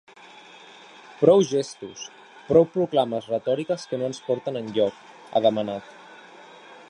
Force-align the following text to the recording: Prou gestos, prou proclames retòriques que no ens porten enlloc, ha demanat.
Prou 1.19 1.43
gestos, 1.49 2.07
prou 2.47 2.65
proclames 2.79 3.29
retòriques 3.35 3.87
que 3.91 4.01
no 4.01 4.09
ens 4.13 4.23
porten 4.31 4.59
enlloc, 4.65 5.03
ha 5.31 5.45
demanat. 5.49 5.95